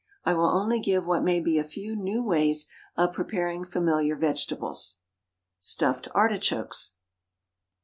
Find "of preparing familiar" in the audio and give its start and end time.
2.97-4.15